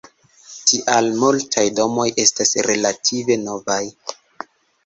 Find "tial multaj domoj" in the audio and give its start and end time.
0.71-2.07